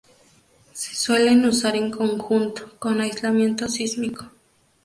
Se 0.73 0.95
suelen 0.95 1.45
usar 1.45 1.75
en 1.75 1.91
conjunto 1.91 2.71
con 2.79 3.01
aislamiento 3.01 3.67
sísmico. 3.67 4.31